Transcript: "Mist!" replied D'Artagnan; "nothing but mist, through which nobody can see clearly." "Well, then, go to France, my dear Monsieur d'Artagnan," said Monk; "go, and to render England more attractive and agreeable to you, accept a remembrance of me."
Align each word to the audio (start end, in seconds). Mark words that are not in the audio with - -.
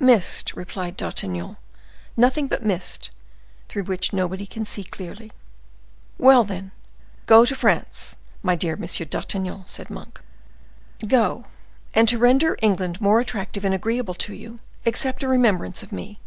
"Mist!" 0.00 0.54
replied 0.56 0.96
D'Artagnan; 0.96 1.58
"nothing 2.16 2.46
but 2.48 2.64
mist, 2.64 3.10
through 3.68 3.82
which 3.84 4.10
nobody 4.10 4.46
can 4.46 4.64
see 4.64 4.84
clearly." 4.84 5.30
"Well, 6.16 6.44
then, 6.44 6.72
go 7.26 7.44
to 7.44 7.54
France, 7.54 8.16
my 8.42 8.56
dear 8.56 8.74
Monsieur 8.74 9.04
d'Artagnan," 9.04 9.64
said 9.66 9.90
Monk; 9.90 10.22
"go, 11.06 11.44
and 11.92 12.08
to 12.08 12.16
render 12.16 12.56
England 12.62 13.02
more 13.02 13.20
attractive 13.20 13.66
and 13.66 13.74
agreeable 13.74 14.14
to 14.14 14.32
you, 14.32 14.60
accept 14.86 15.22
a 15.22 15.28
remembrance 15.28 15.82
of 15.82 15.92
me." 15.92 16.18